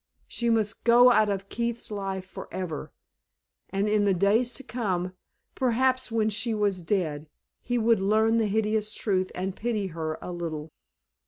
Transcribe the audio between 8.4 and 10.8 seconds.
hideous truth and pity her a little.